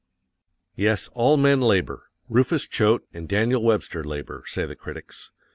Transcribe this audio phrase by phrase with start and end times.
[0.75, 2.09] Yes, all men labor.
[2.27, 5.29] RUFUS CHOATE AND DANIEL WEBSTER labor, say the critics.